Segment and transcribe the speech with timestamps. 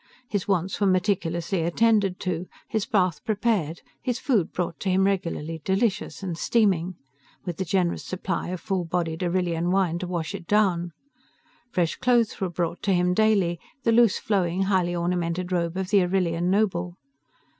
[0.27, 5.61] His wants were meticulously attended to, his bath prepared, his food brought to him regularly,
[5.63, 6.95] delicious and steaming,
[7.45, 10.91] with a generous supply of full bodied Arrillian wine to wash it down.
[11.69, 16.01] Fresh clothes were brought to him daily, the loose flowing, highly ornamented robe of the
[16.01, 16.97] Arrillian noble.